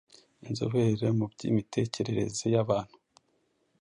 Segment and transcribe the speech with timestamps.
[0.47, 2.95] Inzobere mu by’imitekerereze y’abantu,